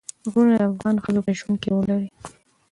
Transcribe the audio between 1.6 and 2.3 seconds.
کې رول لري.